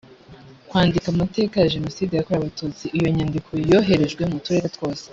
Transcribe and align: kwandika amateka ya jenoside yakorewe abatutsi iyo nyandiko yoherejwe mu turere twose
kwandika 0.69 1.07
amateka 1.09 1.55
ya 1.59 1.71
jenoside 1.75 2.11
yakorewe 2.15 2.39
abatutsi 2.41 2.85
iyo 2.97 3.07
nyandiko 3.15 3.49
yoherejwe 3.71 4.23
mu 4.31 4.37
turere 4.45 4.67
twose 4.77 5.05